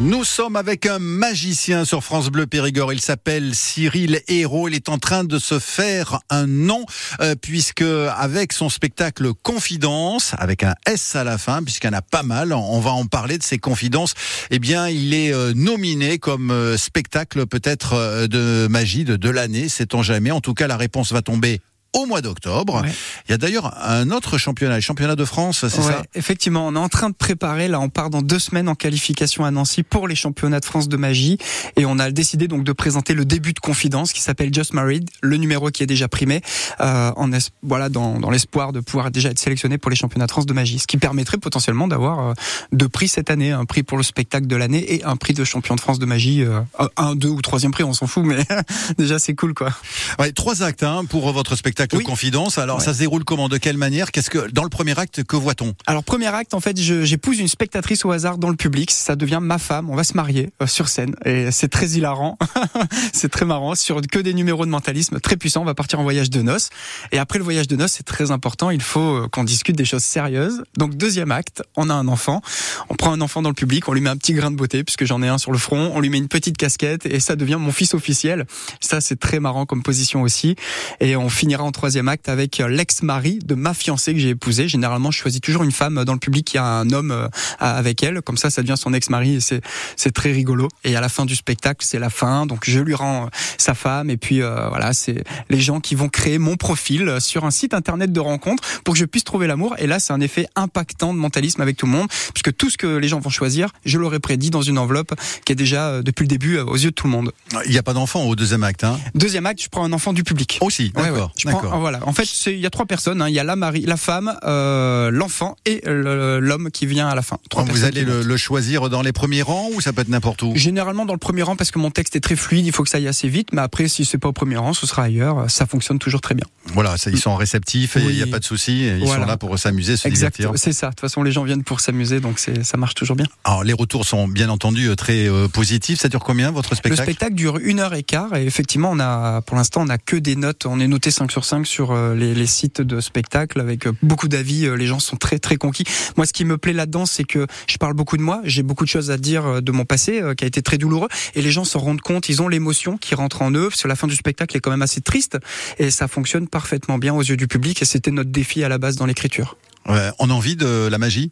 Nous 0.00 0.22
sommes 0.22 0.54
avec 0.54 0.86
un 0.86 1.00
magicien 1.00 1.84
sur 1.84 2.04
France 2.04 2.28
Bleu 2.28 2.46
Périgord. 2.46 2.92
Il 2.92 3.00
s'appelle 3.00 3.56
Cyril 3.56 4.20
Hérault. 4.28 4.68
Il 4.68 4.74
est 4.76 4.88
en 4.88 4.98
train 4.98 5.24
de 5.24 5.40
se 5.40 5.58
faire 5.58 6.20
un 6.30 6.46
nom 6.46 6.84
euh, 7.20 7.34
puisque 7.34 7.82
avec 7.82 8.52
son 8.52 8.68
spectacle 8.68 9.32
Confidence, 9.42 10.34
avec 10.38 10.62
un 10.62 10.76
S 10.86 11.16
à 11.16 11.24
la 11.24 11.36
fin, 11.36 11.64
puisqu'il 11.64 11.88
y 11.88 11.90
en 11.90 11.94
a 11.94 12.02
pas 12.02 12.22
mal, 12.22 12.52
on 12.52 12.78
va 12.78 12.92
en 12.92 13.06
parler 13.06 13.38
de 13.38 13.42
ces 13.42 13.58
confidences. 13.58 14.14
Eh 14.52 14.60
bien, 14.60 14.88
il 14.88 15.14
est 15.14 15.34
euh, 15.34 15.52
nominé 15.56 16.20
comme 16.20 16.52
euh, 16.52 16.76
spectacle 16.76 17.46
peut-être 17.46 18.28
de 18.28 18.68
magie 18.68 19.02
de, 19.02 19.16
de 19.16 19.30
l'année. 19.30 19.68
Sait-on 19.68 20.04
jamais. 20.04 20.30
En 20.30 20.40
tout 20.40 20.54
cas, 20.54 20.68
la 20.68 20.76
réponse 20.76 21.12
va 21.12 21.22
tomber 21.22 21.60
au 21.94 22.06
mois 22.06 22.20
d'octobre. 22.20 22.82
Ouais. 22.82 22.90
Il 23.28 23.30
y 23.32 23.34
a 23.34 23.38
d'ailleurs 23.38 23.74
un 23.82 24.10
autre 24.10 24.36
championnat, 24.38 24.76
le 24.76 24.80
championnat 24.80 25.16
de 25.16 25.24
France, 25.24 25.66
c'est 25.68 25.78
Ouais, 25.78 25.92
ça? 25.92 26.02
Effectivement, 26.14 26.66
on 26.66 26.74
est 26.74 26.78
en 26.78 26.88
train 26.88 27.08
de 27.10 27.14
préparer. 27.14 27.66
Là, 27.68 27.80
on 27.80 27.88
part 27.88 28.10
dans 28.10 28.22
deux 28.22 28.38
semaines 28.38 28.68
en 28.68 28.74
qualification 28.74 29.44
à 29.44 29.50
Nancy 29.50 29.82
pour 29.82 30.06
les 30.06 30.14
championnats 30.14 30.60
de 30.60 30.64
France 30.64 30.88
de 30.88 30.96
magie, 30.96 31.38
et 31.76 31.86
on 31.86 31.98
a 31.98 32.10
décidé 32.10 32.46
donc 32.46 32.64
de 32.64 32.72
présenter 32.72 33.14
le 33.14 33.24
début 33.24 33.52
de 33.54 33.58
Confidence 33.58 34.12
qui 34.12 34.20
s'appelle 34.20 34.52
Just 34.52 34.74
Married, 34.74 35.08
le 35.22 35.36
numéro 35.38 35.70
qui 35.70 35.82
est 35.82 35.86
déjà 35.86 36.08
primé, 36.08 36.42
euh, 36.80 37.10
en 37.16 37.32
es- 37.32 37.38
voilà 37.62 37.88
dans, 37.88 38.18
dans 38.20 38.30
l'espoir 38.30 38.72
de 38.72 38.80
pouvoir 38.80 39.10
déjà 39.10 39.30
être 39.30 39.38
sélectionné 39.38 39.78
pour 39.78 39.90
les 39.90 39.96
championnats 39.96 40.26
de 40.26 40.30
France 40.30 40.46
de 40.46 40.52
magie, 40.52 40.78
ce 40.78 40.86
qui 40.86 40.98
permettrait 40.98 41.38
potentiellement 41.38 41.88
d'avoir 41.88 42.18
euh, 42.20 42.32
deux 42.72 42.88
prix 42.88 43.08
cette 43.08 43.30
année, 43.30 43.50
un 43.52 43.64
prix 43.64 43.82
pour 43.82 43.96
le 43.96 44.02
spectacle 44.04 44.46
de 44.46 44.56
l'année 44.56 44.94
et 44.94 45.04
un 45.04 45.16
prix 45.16 45.32
de 45.34 45.44
champion 45.44 45.74
de 45.74 45.80
France 45.80 45.98
de 45.98 46.06
magie, 46.06 46.42
euh, 46.42 46.60
un, 46.96 47.14
deux 47.14 47.28
ou 47.30 47.40
troisième 47.40 47.72
prix, 47.72 47.84
on 47.84 47.92
s'en 47.94 48.06
fout, 48.06 48.24
mais 48.24 48.44
déjà 48.98 49.18
c'est 49.18 49.34
cool 49.34 49.54
quoi. 49.54 49.70
Ouais, 50.18 50.32
trois 50.32 50.62
actes 50.62 50.82
hein, 50.82 51.04
pour 51.08 51.32
votre 51.32 51.56
spectacle 51.56 51.77
Oui. 51.92 52.04
Confidence. 52.04 52.58
Alors 52.58 52.78
Ouais. 52.78 52.84
ça 52.84 52.94
se 52.94 52.98
déroule 52.98 53.24
comment? 53.24 53.48
De 53.48 53.56
quelle 53.58 53.76
manière? 53.76 54.10
Qu'est-ce 54.12 54.30
que 54.30 54.50
dans 54.50 54.62
le 54.62 54.68
premier 54.68 54.98
acte 54.98 55.22
que 55.24 55.36
voit-on? 55.36 55.74
Alors 55.86 56.04
premier 56.04 56.26
acte, 56.26 56.54
en 56.54 56.60
fait, 56.60 56.76
j'épouse 56.78 57.38
une 57.38 57.48
spectatrice 57.48 58.04
au 58.04 58.10
hasard 58.12 58.38
dans 58.38 58.50
le 58.50 58.56
public. 58.56 58.90
Ça 58.90 59.16
devient 59.16 59.38
ma 59.42 59.58
femme. 59.58 59.90
On 59.90 59.94
va 59.96 60.04
se 60.04 60.14
marier 60.14 60.50
euh, 60.62 60.66
sur 60.66 60.88
scène 60.88 61.14
et 61.24 61.50
c'est 61.50 61.68
très 61.68 61.90
hilarant. 61.90 62.38
c'est 63.12 63.28
très 63.30 63.44
marrant 63.44 63.74
sur 63.74 64.00
que 64.00 64.18
des 64.18 64.34
numéros 64.34 64.64
de 64.66 64.70
mentalisme 64.70 65.20
très 65.20 65.36
puissants. 65.36 65.62
On 65.62 65.66
va 65.66 65.74
partir 65.74 66.00
en 66.00 66.02
voyage 66.02 66.30
de 66.30 66.42
noces 66.42 66.70
et 67.12 67.18
après 67.18 67.38
le 67.38 67.44
voyage 67.44 67.68
de 67.68 67.76
noces, 67.76 67.92
c'est 67.92 68.02
très 68.06 68.30
important. 68.30 68.70
Il 68.70 68.82
faut 68.82 69.00
euh, 69.24 69.28
qu'on 69.30 69.44
discute 69.44 69.76
des 69.76 69.84
choses 69.84 70.02
sérieuses. 70.04 70.62
Donc 70.76 70.96
deuxième 70.96 71.30
acte, 71.32 71.62
on 71.76 71.90
a 71.90 71.94
un 71.94 72.08
enfant. 72.08 72.40
On 72.88 72.94
prend 72.94 73.12
un 73.12 73.20
enfant 73.20 73.42
dans 73.42 73.50
le 73.50 73.54
public, 73.54 73.88
on 73.88 73.92
lui 73.92 74.00
met 74.00 74.10
un 74.10 74.16
petit 74.16 74.32
grain 74.34 74.50
de 74.50 74.56
beauté 74.56 74.84
puisque 74.84 75.04
j'en 75.04 75.22
ai 75.22 75.28
un 75.28 75.38
sur 75.38 75.52
le 75.52 75.58
front. 75.58 75.92
On 75.94 76.00
lui 76.00 76.10
met 76.10 76.18
une 76.18 76.28
petite 76.28 76.56
casquette 76.56 77.06
et 77.06 77.20
ça 77.20 77.36
devient 77.36 77.56
mon 77.58 77.72
fils 77.72 77.94
officiel. 77.94 78.46
Ça 78.80 79.00
c'est 79.00 79.18
très 79.18 79.40
marrant 79.40 79.66
comme 79.66 79.82
position 79.82 80.22
aussi. 80.22 80.56
Et 81.00 81.16
on 81.16 81.28
finira 81.28 81.64
en 81.68 81.72
troisième 81.72 82.08
acte 82.08 82.28
avec 82.28 82.60
euh, 82.60 82.68
l'ex-mari 82.68 83.38
de 83.44 83.54
ma 83.54 83.74
fiancée 83.74 84.14
que 84.14 84.18
j'ai 84.20 84.30
épousée. 84.30 84.68
Généralement, 84.68 85.10
je 85.10 85.18
choisis 85.18 85.40
toujours 85.40 85.62
une 85.62 85.72
femme 85.72 86.04
dans 86.04 86.14
le 86.14 86.18
public 86.18 86.46
qui 86.46 86.58
a 86.58 86.64
un 86.64 86.90
homme 86.90 87.10
euh, 87.10 87.28
avec 87.60 88.02
elle. 88.02 88.22
Comme 88.22 88.36
ça, 88.38 88.50
ça 88.50 88.62
devient 88.62 88.76
son 88.76 88.92
ex-mari 88.94 89.36
et 89.36 89.40
c'est 89.40 89.60
c'est 89.96 90.12
très 90.12 90.32
rigolo. 90.32 90.68
Et 90.84 90.96
à 90.96 91.00
la 91.00 91.08
fin 91.08 91.26
du 91.26 91.36
spectacle, 91.36 91.84
c'est 91.84 91.98
la 91.98 92.10
fin. 92.10 92.46
Donc 92.46 92.64
je 92.64 92.80
lui 92.80 92.94
rends 92.94 93.26
euh, 93.26 93.28
sa 93.58 93.74
femme 93.74 94.10
et 94.10 94.16
puis 94.16 94.42
euh, 94.42 94.68
voilà, 94.68 94.92
c'est 94.94 95.22
les 95.50 95.60
gens 95.60 95.80
qui 95.80 95.94
vont 95.94 96.08
créer 96.08 96.38
mon 96.38 96.56
profil 96.56 97.16
sur 97.20 97.44
un 97.44 97.50
site 97.50 97.74
internet 97.74 98.10
de 98.12 98.20
rencontre 98.20 98.62
pour 98.84 98.94
que 98.94 99.00
je 99.00 99.04
puisse 99.04 99.24
trouver 99.24 99.46
l'amour. 99.46 99.74
Et 99.78 99.86
là, 99.86 100.00
c'est 100.00 100.12
un 100.14 100.20
effet 100.20 100.46
impactant 100.56 101.12
de 101.12 101.18
mentalisme 101.18 101.60
avec 101.60 101.76
tout 101.76 101.86
le 101.86 101.92
monde 101.92 102.08
puisque 102.32 102.56
tout 102.56 102.70
ce 102.70 102.78
que 102.78 102.86
les 102.86 103.08
gens 103.08 103.20
vont 103.20 103.30
choisir, 103.30 103.68
je 103.84 103.98
l'aurais 103.98 104.20
prédit 104.20 104.50
dans 104.50 104.62
une 104.62 104.78
enveloppe 104.78 105.14
qui 105.44 105.52
est 105.52 105.56
déjà 105.56 106.02
depuis 106.02 106.22
le 106.24 106.28
début 106.28 106.58
aux 106.58 106.76
yeux 106.76 106.90
de 106.90 106.94
tout 106.94 107.06
le 107.06 107.12
monde. 107.12 107.32
Il 107.66 107.70
n'y 107.72 107.78
a 107.78 107.82
pas 107.82 107.92
d'enfant 107.92 108.24
au 108.24 108.34
deuxième 108.36 108.62
acte. 108.64 108.84
Hein? 108.84 108.98
Deuxième 109.14 109.44
acte, 109.46 109.62
je 109.62 109.68
prends 109.68 109.84
un 109.84 109.92
enfant 109.92 110.12
du 110.12 110.24
public. 110.24 110.58
Aussi, 110.62 110.92
Ouais, 110.96 111.02
d'accord. 111.04 111.26
ouais. 111.26 111.32
Je 111.36 111.48
prends 111.48 111.57
D'accord. 111.62 111.80
Voilà. 111.80 112.00
En 112.06 112.12
fait, 112.12 112.24
il 112.46 112.58
y 112.58 112.66
a 112.66 112.70
trois 112.70 112.86
personnes. 112.86 113.22
hein. 113.22 113.28
Il 113.28 113.34
y 113.34 113.38
a 113.38 113.44
la 113.44 113.56
mari, 113.56 113.82
la 113.86 113.96
femme, 113.96 114.36
euh, 114.44 115.10
l'enfant 115.10 115.56
et 115.66 115.80
le- 115.86 116.38
l'homme 116.40 116.70
qui 116.70 116.86
vient 116.86 117.08
à 117.08 117.14
la 117.14 117.22
fin. 117.22 117.38
Trois 117.50 117.64
Vous 117.64 117.84
allez 117.84 118.02
le, 118.04 118.22
le 118.22 118.36
choisir 118.36 118.88
dans 118.88 119.02
les 119.02 119.12
premiers 119.12 119.42
rangs 119.42 119.68
ou 119.74 119.80
ça 119.80 119.92
peut 119.92 120.02
être 120.02 120.08
n'importe 120.08 120.42
où? 120.42 120.52
Généralement 120.56 121.06
dans 121.06 121.12
le 121.12 121.18
premier 121.18 121.42
rang 121.42 121.56
parce 121.56 121.70
que 121.70 121.78
mon 121.78 121.90
texte 121.90 122.16
est 122.16 122.20
très 122.20 122.36
fluide, 122.36 122.66
il 122.66 122.72
faut 122.72 122.82
que 122.82 122.90
ça 122.90 122.98
aille 122.98 123.08
assez 123.08 123.28
vite. 123.28 123.48
Mais 123.52 123.60
après, 123.62 123.88
si 123.88 124.04
c'est 124.04 124.18
pas 124.18 124.28
au 124.28 124.32
premier 124.32 124.56
rang, 124.56 124.72
ce 124.72 124.86
sera 124.86 125.04
ailleurs. 125.04 125.50
Ça 125.50 125.66
fonctionne 125.66 125.98
toujours 125.98 126.20
très 126.20 126.34
bien. 126.34 126.46
Voilà, 126.74 126.96
ça, 126.96 127.10
ils 127.10 127.18
sont 127.18 127.34
réceptifs 127.36 127.96
et 127.96 128.00
il 128.00 128.06
Oui. 128.06 128.14
n'y 128.16 128.22
a 128.22 128.26
pas 128.26 128.38
de 128.38 128.44
souci. 128.44 128.86
Ils 128.86 128.98
Voilà. 129.04 129.22
sont 129.22 129.28
là 129.28 129.36
pour 129.36 129.58
s'amuser, 129.58 129.96
se 129.96 130.06
Exact. 130.08 130.36
divertir. 130.36 130.58
C'est 130.62 130.72
ça. 130.72 130.86
De 130.88 130.92
toute 130.92 131.00
façon, 131.00 131.22
les 131.22 131.32
gens 131.32 131.42
viennent 131.44 131.64
pour 131.64 131.80
s'amuser, 131.80 132.20
donc 132.20 132.38
ça 132.38 132.76
marche 132.76 132.94
toujours 132.94 133.16
bien. 133.16 133.26
Alors, 133.44 133.64
les 133.64 133.72
retours 133.72 134.04
sont 134.06 134.28
bien 134.28 134.48
entendu 134.50 134.88
euh, 134.88 134.94
très 134.96 135.26
euh, 135.28 135.48
positifs. 135.48 136.00
Ça 136.00 136.08
dure 136.08 136.22
combien 136.24 136.50
votre 136.50 136.70
Le 136.70 136.76
spectacle? 136.76 137.02
spectacle 137.04 137.34
dure 137.34 137.58
une 137.58 137.80
heure 137.80 137.94
et 137.94 138.02
quart 138.02 138.36
et 138.36 138.44
effectivement, 138.46 138.90
on 138.92 139.00
a, 139.00 139.40
pour 139.42 139.56
l'instant, 139.56 139.82
on 139.82 139.88
a 139.88 139.98
que 139.98 140.16
des 140.16 140.36
notes. 140.36 140.66
On 140.66 140.78
est 140.80 140.86
noté 140.88 141.10
5 141.10 141.30
sur 141.32 141.44
5 141.44 141.47
sur 141.64 141.92
euh, 141.92 142.14
les, 142.14 142.46
sites 142.46 142.82
de 142.82 143.00
spectacle 143.00 143.60
avec 143.60 143.86
euh, 143.86 143.92
beaucoup 144.02 144.28
d'avis. 144.28 144.66
Euh, 144.66 144.74
Les 144.74 144.86
gens 144.86 144.98
sont 144.98 145.16
très, 145.16 145.38
très 145.38 145.56
conquis. 145.56 145.84
Moi, 146.16 146.26
ce 146.26 146.32
qui 146.32 146.44
me 146.44 146.58
plaît 146.58 146.74
là-dedans, 146.74 147.06
c'est 147.06 147.24
que 147.24 147.46
je 147.66 147.78
parle 147.78 147.94
beaucoup 147.94 148.16
de 148.16 148.22
moi. 148.22 148.40
J'ai 148.44 148.62
beaucoup 148.62 148.84
de 148.84 148.90
choses 148.90 149.10
à 149.10 149.16
dire 149.16 149.62
de 149.62 149.72
mon 149.72 149.84
passé 149.84 150.22
qui 150.36 150.44
a 150.44 150.46
été 150.46 150.62
très 150.62 150.78
douloureux 150.78 151.08
et 151.34 151.42
les 151.42 151.50
gens 151.50 151.64
s'en 151.64 151.78
rendent 151.78 152.00
compte. 152.00 152.28
Ils 152.28 152.42
ont 152.42 152.48
l'émotion 152.48 152.98
qui 152.98 153.14
rentre 153.14 153.42
en 153.42 153.50
eux 153.52 153.68
parce 153.68 153.82
que 153.82 153.88
la 153.88 153.96
fin 153.96 154.06
du 154.06 154.14
spectacle 154.14 154.56
est 154.56 154.60
quand 154.60 154.70
même 154.70 154.82
assez 154.82 155.00
triste 155.00 155.38
et 155.78 155.90
ça 155.90 156.06
fonctionne 156.06 156.48
parfaitement 156.48 156.98
bien 156.98 157.14
aux 157.14 157.22
yeux 157.22 157.36
du 157.36 157.48
public 157.48 157.80
et 157.82 157.84
c'était 157.84 158.10
notre 158.10 158.30
défi 158.30 158.62
à 158.62 158.68
la 158.68 158.78
base 158.78 158.96
dans 158.96 159.06
l'écriture. 159.06 159.56
On 159.86 160.30
a 160.30 160.32
envie 160.32 160.56
de 160.56 160.88
la 160.90 160.98
magie? 160.98 161.30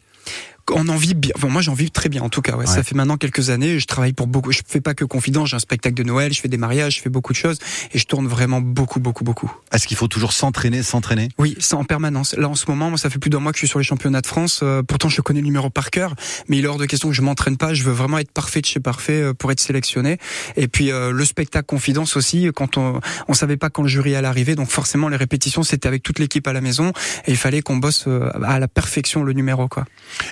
On 0.72 0.88
en 0.88 0.96
vit 0.96 1.14
bien. 1.14 1.30
Enfin, 1.36 1.46
moi, 1.48 1.62
j'en 1.62 1.74
vis 1.74 1.92
très 1.92 2.08
bien, 2.08 2.22
en 2.22 2.28
tout 2.28 2.42
cas. 2.42 2.52
Ouais. 2.56 2.66
Ouais. 2.66 2.66
Ça 2.66 2.82
fait 2.82 2.96
maintenant 2.96 3.16
quelques 3.16 3.50
années. 3.50 3.78
Je 3.78 3.86
travaille 3.86 4.12
pour 4.12 4.26
beaucoup. 4.26 4.50
Je 4.50 4.62
fais 4.66 4.80
pas 4.80 4.94
que 4.94 5.04
confidence. 5.04 5.50
J'ai 5.50 5.56
un 5.56 5.60
spectacle 5.60 5.94
de 5.94 6.02
Noël. 6.02 6.32
Je 6.32 6.40
fais 6.40 6.48
des 6.48 6.56
mariages. 6.56 6.96
Je 6.96 7.02
fais 7.02 7.08
beaucoup 7.08 7.32
de 7.32 7.38
choses 7.38 7.58
et 7.92 7.98
je 7.98 8.04
tourne 8.04 8.26
vraiment 8.26 8.60
beaucoup, 8.60 8.98
beaucoup, 8.98 9.22
beaucoup. 9.22 9.52
Est-ce 9.72 9.86
qu'il 9.86 9.96
faut 9.96 10.08
toujours 10.08 10.32
s'entraîner, 10.32 10.82
s'entraîner? 10.82 11.28
Oui, 11.38 11.56
c'est 11.60 11.74
en 11.74 11.84
permanence. 11.84 12.34
Là, 12.34 12.48
en 12.48 12.56
ce 12.56 12.66
moment, 12.68 12.88
moi, 12.88 12.98
ça 12.98 13.10
fait 13.10 13.20
plus 13.20 13.30
d'un 13.30 13.38
mois 13.38 13.52
que 13.52 13.58
je 13.58 13.60
suis 13.60 13.68
sur 13.68 13.78
les 13.78 13.84
championnats 13.84 14.22
de 14.22 14.26
France. 14.26 14.60
Euh, 14.64 14.82
pourtant, 14.82 15.08
je 15.08 15.20
connais 15.20 15.40
le 15.40 15.46
numéro 15.46 15.70
par 15.70 15.90
cœur, 15.90 16.14
mais 16.48 16.58
il 16.58 16.64
est 16.64 16.68
hors 16.68 16.78
de 16.78 16.86
question 16.86 17.08
que 17.08 17.14
je 17.14 17.22
m'entraîne 17.22 17.56
pas. 17.56 17.72
Je 17.72 17.84
veux 17.84 17.92
vraiment 17.92 18.18
être 18.18 18.32
parfait 18.32 18.60
de 18.60 18.66
chez 18.66 18.80
parfait 18.80 19.22
euh, 19.22 19.34
pour 19.34 19.52
être 19.52 19.60
sélectionné. 19.60 20.18
Et 20.56 20.66
puis 20.66 20.90
euh, 20.90 21.12
le 21.12 21.24
spectacle 21.24 21.66
confidence 21.66 22.16
aussi. 22.16 22.48
Quand 22.54 22.76
on 22.76 23.00
on 23.28 23.34
savait 23.34 23.56
pas 23.56 23.70
quand 23.70 23.82
le 23.82 23.88
jury 23.88 24.14
allait 24.14 24.26
arriver, 24.26 24.54
donc 24.54 24.68
forcément 24.70 25.08
les 25.08 25.16
répétitions 25.16 25.62
c'était 25.62 25.88
avec 25.88 26.02
toute 26.02 26.18
l'équipe 26.18 26.46
à 26.46 26.52
la 26.52 26.60
maison 26.60 26.92
et 27.26 27.32
il 27.32 27.36
fallait 27.36 27.62
qu'on 27.62 27.76
bosse 27.76 28.04
euh, 28.06 28.30
à 28.44 28.58
la 28.58 28.68
perfection 28.68 29.22
le 29.22 29.32
numéro 29.32 29.68
quoi. 29.68 29.84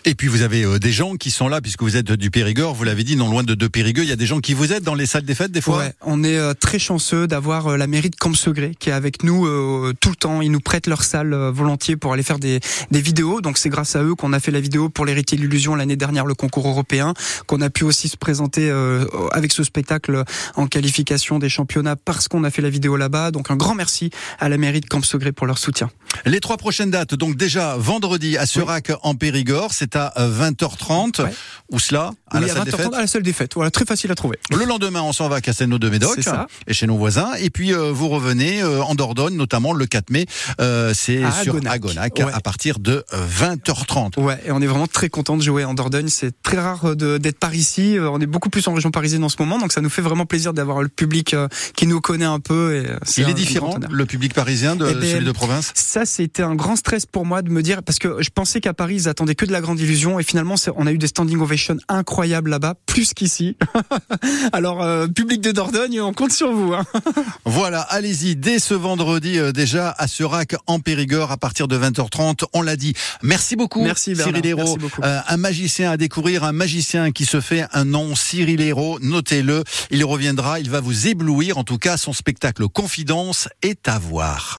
Et 0.04 0.14
puis 0.14 0.28
vous 0.28 0.42
avez 0.42 0.64
euh, 0.64 0.78
des 0.78 0.92
gens 0.92 1.14
qui 1.16 1.30
sont 1.30 1.48
là, 1.48 1.60
puisque 1.60 1.82
vous 1.82 1.96
êtes 1.96 2.12
du 2.12 2.30
Périgord, 2.30 2.74
vous 2.74 2.84
l'avez 2.84 3.04
dit, 3.04 3.16
non 3.16 3.28
loin 3.28 3.42
de, 3.42 3.54
de 3.54 3.66
Périgueux. 3.68 4.02
Il 4.02 4.08
y 4.08 4.12
a 4.12 4.16
des 4.16 4.26
gens 4.26 4.40
qui 4.40 4.54
vous 4.54 4.72
aident 4.72 4.84
dans 4.84 4.94
les 4.94 5.06
salles 5.06 5.24
des 5.24 5.34
fêtes 5.34 5.52
des 5.52 5.60
fois? 5.60 5.78
Ouais, 5.78 5.92
on 6.02 6.22
est 6.24 6.36
euh, 6.36 6.54
très 6.54 6.78
chanceux 6.78 7.26
d'avoir 7.26 7.68
euh, 7.68 7.76
la 7.76 7.86
mairie 7.86 8.10
de 8.10 8.16
Campsegré 8.16 8.74
qui 8.78 8.90
est 8.90 8.92
avec 8.92 9.22
nous 9.22 9.46
euh, 9.46 9.92
tout 10.00 10.10
le 10.10 10.16
temps. 10.16 10.40
Ils 10.42 10.50
nous 10.50 10.60
prêtent 10.60 10.86
leur 10.86 11.02
salle 11.02 11.32
euh, 11.32 11.50
volontiers 11.50 11.96
pour 11.96 12.12
aller 12.12 12.22
faire 12.22 12.38
des, 12.38 12.60
des 12.90 13.00
vidéos. 13.00 13.40
Donc 13.40 13.58
c'est 13.58 13.68
grâce 13.68 13.96
à 13.96 14.02
eux 14.02 14.14
qu'on 14.14 14.32
a 14.32 14.40
fait 14.40 14.50
la 14.50 14.60
vidéo 14.60 14.88
pour 14.88 15.04
l'héritier 15.04 15.36
de 15.36 15.42
l'illusion 15.42 15.74
l'année 15.74 15.96
dernière, 15.96 16.26
le 16.26 16.34
concours 16.34 16.68
européen, 16.68 17.14
qu'on 17.46 17.60
a 17.60 17.70
pu 17.70 17.84
aussi 17.84 18.08
se 18.08 18.16
présenter 18.16 18.70
euh, 18.70 19.04
avec 19.32 19.52
ce 19.52 19.62
spectacle 19.64 20.24
en 20.56 20.66
qualification 20.66 21.38
des 21.38 21.48
championnats 21.48 21.96
parce 21.96 22.28
qu'on 22.28 22.44
a 22.44 22.50
fait 22.50 22.62
la 22.62 22.70
vidéo 22.70 22.96
là-bas. 22.96 23.30
Donc 23.30 23.50
un 23.50 23.56
grand 23.56 23.74
merci 23.74 24.10
à 24.38 24.48
la 24.48 24.56
mairie 24.56 24.80
de 24.80 24.86
Campsegré 24.86 25.32
pour 25.32 25.46
leur 25.46 25.58
soutien. 25.58 25.90
Les 26.24 26.40
trois 26.40 26.56
prochaines 26.56 26.90
dates, 26.90 27.14
donc 27.14 27.36
déjà 27.36 27.76
vendredi 27.76 28.36
à 28.38 28.46
Serac 28.46 28.92
en 29.02 29.14
Périgord, 29.14 29.73
c'est 29.74 29.96
à 29.96 30.12
euh, 30.18 30.50
20h30. 30.50 31.22
Ouais. 31.22 31.34
Où 31.70 31.78
cela 31.78 32.10
À 32.30 32.38
Oui, 32.38 32.46
la 32.46 32.52
à 32.52 32.54
salle 32.56 32.64
des 32.64 32.70
20h30 32.70 32.76
fêtes 32.76 32.94
à 32.94 33.00
la 33.00 33.06
salle 33.06 33.22
des 33.22 33.32
fêtes. 33.32 33.54
Voilà, 33.54 33.70
très 33.70 33.84
facile 33.84 34.10
à 34.12 34.14
trouver. 34.14 34.38
Le 34.50 34.64
lendemain, 34.64 35.02
on 35.02 35.12
s'en 35.12 35.28
va 35.28 35.36
à 35.36 35.40
Castelnau 35.40 35.78
de 35.78 35.88
Médoc 35.88 36.18
et 36.66 36.72
chez 36.74 36.86
nos 36.86 36.96
voisins. 36.96 37.32
Et 37.38 37.50
puis 37.50 37.72
euh, 37.74 37.90
vous 37.92 38.08
revenez 38.08 38.62
euh, 38.62 38.82
en 38.82 38.94
Dordogne, 38.94 39.36
notamment 39.36 39.72
le 39.72 39.86
4 39.86 40.10
mai. 40.10 40.26
Euh, 40.60 40.92
c'est 40.94 41.22
sur 41.42 41.56
Agonac. 41.66 42.14
Ouais. 42.18 42.32
à 42.32 42.40
partir 42.40 42.78
de 42.78 43.04
euh, 43.12 43.26
20h30. 43.26 44.20
Ouais, 44.20 44.40
et 44.46 44.52
on 44.52 44.60
est 44.60 44.66
vraiment 44.66 44.86
très 44.86 45.08
content 45.08 45.36
de 45.36 45.42
jouer 45.42 45.64
en 45.64 45.74
Dordogne. 45.74 46.08
C'est 46.08 46.32
très 46.42 46.58
rare 46.58 46.96
d'être 46.96 47.38
par 47.38 47.54
ici. 47.54 47.98
Euh, 47.98 48.10
On 48.10 48.20
est 48.20 48.26
beaucoup 48.26 48.50
plus 48.50 48.66
en 48.68 48.74
région 48.74 48.90
parisienne 48.90 49.24
en 49.24 49.28
ce 49.28 49.36
moment, 49.38 49.58
donc 49.58 49.72
ça 49.72 49.80
nous 49.80 49.90
fait 49.90 50.02
vraiment 50.02 50.26
plaisir 50.26 50.52
d'avoir 50.52 50.82
le 50.82 50.88
public 50.88 51.34
euh, 51.34 51.48
qui 51.76 51.86
nous 51.86 52.00
connaît 52.00 52.24
un 52.24 52.40
peu. 52.40 52.76
Et 52.76 52.86
euh, 52.90 52.98
Il 53.16 53.24
un 53.24 53.28
est 53.28 53.34
différent, 53.34 53.76
le 53.90 54.06
public 54.06 54.34
parisien 54.34 54.76
de 54.76 54.86
Eh 54.88 54.94
ben, 54.94 55.10
celui 55.10 55.24
de 55.24 55.32
province? 55.32 55.72
Ça, 55.74 56.04
c'était 56.04 56.42
un 56.42 56.54
grand 56.54 56.76
stress 56.76 57.06
pour 57.06 57.26
moi 57.26 57.42
de 57.42 57.50
me 57.50 57.62
dire, 57.62 57.82
parce 57.82 57.98
que 57.98 58.22
je 58.22 58.30
pensais 58.30 58.60
qu'à 58.60 58.74
Paris, 58.74 58.94
ils 58.96 59.08
attendaient 59.08 59.34
que 59.34 59.46
de 59.46 59.52
la 59.52 59.60
grande 59.64 59.80
illusion, 59.80 60.20
et 60.20 60.22
finalement, 60.22 60.54
on 60.76 60.86
a 60.86 60.92
eu 60.92 60.98
des 60.98 61.08
standing 61.08 61.40
ovations 61.40 61.76
incroyables 61.88 62.50
là-bas, 62.50 62.74
plus 62.86 63.14
qu'ici. 63.14 63.56
Alors, 64.52 64.82
euh, 64.82 65.08
public 65.08 65.40
de 65.40 65.50
Dordogne, 65.50 66.00
on 66.00 66.12
compte 66.12 66.32
sur 66.32 66.52
vous. 66.52 66.72
Hein. 66.72 66.84
Voilà, 67.44 67.80
allez-y, 67.80 68.36
dès 68.36 68.58
ce 68.58 68.74
vendredi 68.74 69.38
euh, 69.38 69.52
déjà 69.52 69.94
à 69.96 70.06
Serac 70.06 70.54
en 70.66 70.80
Périgord 70.80 71.30
à 71.30 71.36
partir 71.36 71.68
de 71.68 71.78
20h30. 71.78 72.44
On 72.52 72.62
l'a 72.62 72.76
dit. 72.76 72.94
Merci 73.22 73.56
beaucoup, 73.56 73.82
Merci, 73.82 74.14
Bernard. 74.14 74.34
Cyril 74.34 74.46
Hérault. 74.46 74.78
Euh, 75.02 75.20
un 75.26 75.36
magicien 75.36 75.90
à 75.90 75.96
découvrir, 75.96 76.44
un 76.44 76.52
magicien 76.52 77.10
qui 77.10 77.24
se 77.24 77.40
fait 77.40 77.66
un 77.72 77.84
nom, 77.84 78.14
Cyril 78.14 78.60
Hérault. 78.60 78.98
Notez-le, 79.00 79.64
il 79.90 80.04
reviendra, 80.04 80.60
il 80.60 80.70
va 80.70 80.80
vous 80.80 81.08
éblouir. 81.08 81.58
En 81.58 81.64
tout 81.64 81.78
cas, 81.78 81.96
son 81.96 82.12
spectacle 82.12 82.68
Confidence 82.68 83.48
est 83.62 83.88
à 83.88 83.98
voir. 83.98 84.52